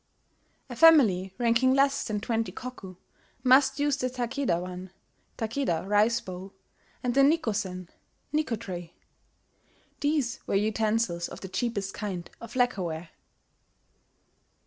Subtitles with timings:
[0.71, 2.95] "A family ranking less than 20 koku
[3.43, 4.89] must use the Takeda wan
[5.37, 6.53] (Takeda rice bowl),
[7.03, 7.87] and the Nikko zen
[8.33, 8.95] (Nikko tray)."..
[9.99, 13.09] (These were utensils of the cheapest kind of lacquer ware.)